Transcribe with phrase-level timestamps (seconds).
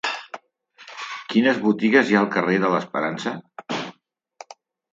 [1.33, 3.37] Quines botigues hi ha al carrer de l'Esperança?